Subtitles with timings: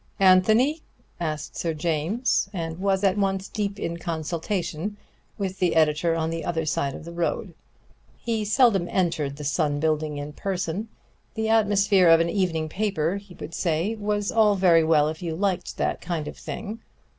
[0.19, 0.81] "Anthony?"
[1.19, 4.97] asked Sir James; and was at once deep in consultation
[5.37, 7.53] with the editor on the other side of the road.
[8.17, 10.87] He seldom entered the Sun building in person:
[11.35, 15.35] the atmosphere of an evening paper, he would say, was all very well if you
[15.35, 16.79] liked that kind of thing.